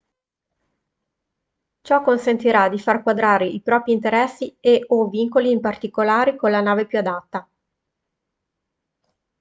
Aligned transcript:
ciò 1.81 2.01
consentirà 2.01 2.69
di 2.69 2.79
far 2.79 3.03
quadrare 3.03 3.45
i 3.45 3.61
propri 3.61 3.91
interessi 3.91 4.57
e/o 4.59 5.07
vincoli 5.09 5.59
particolari 5.59 6.35
con 6.35 6.49
la 6.49 6.59
nave 6.61 6.87
più 6.87 6.97
adatta 6.97 7.47